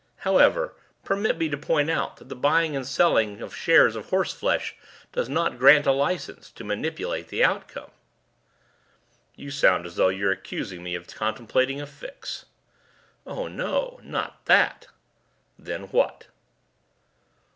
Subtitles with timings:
[0.25, 0.73] However,
[1.03, 4.73] permit me to point out that the buying and selling of shares of horseflesh
[5.11, 7.91] does not grant a license to manipulate the outcome."
[9.35, 12.45] "You sound as though you're accusing me of contemplating a fix."
[13.27, 13.99] "Oh no.
[14.01, 14.87] Not that."
[15.59, 16.25] "Then what?"